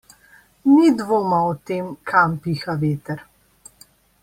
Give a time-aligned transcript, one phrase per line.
[0.69, 3.25] Ni dvoma o tem, kam piha veter.